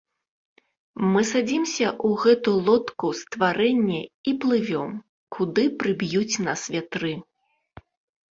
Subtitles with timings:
[1.15, 3.99] Мы садзімся ў гэту лодку стварэння
[4.31, 4.91] і плывём,
[5.37, 7.13] куды прыб'юць нас вятры.